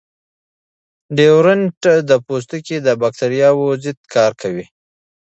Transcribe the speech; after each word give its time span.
ډیوډرنټ 1.15 1.79
د 2.09 2.11
پوستکي 2.25 2.77
د 2.85 2.87
باکتریاوو 3.01 3.67
ضد 3.83 3.99
کار 4.13 4.31
کوي. 4.41 4.65